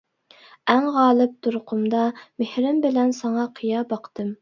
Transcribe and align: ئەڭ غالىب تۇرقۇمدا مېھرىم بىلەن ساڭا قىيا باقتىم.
ئەڭ 0.73 0.87
غالىب 0.95 1.35
تۇرقۇمدا 1.47 2.07
مېھرىم 2.25 2.83
بىلەن 2.89 3.17
ساڭا 3.23 3.49
قىيا 3.61 3.89
باقتىم. 3.97 4.39